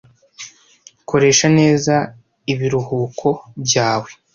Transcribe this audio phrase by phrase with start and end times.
[1.09, 1.95] Koresha neza
[2.53, 3.27] ibiruhuko
[3.65, 4.09] byawe.